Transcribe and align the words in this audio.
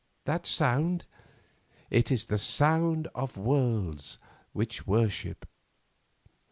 That 0.25 0.47
sound? 0.47 1.05
It 1.91 2.09
is 2.11 2.25
the 2.25 2.37
voice 2.37 3.05
of 3.13 3.37
worlds 3.37 4.17
which 4.51 4.87
worship. 4.87 5.45